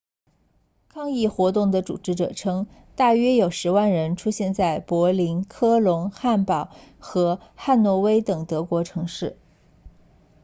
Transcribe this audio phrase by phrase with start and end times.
[0.89, 2.65] 抗议活动的组织者称
[2.95, 9.37] 大约有10万人出现在柏林科隆汉堡和汉诺威等德国城市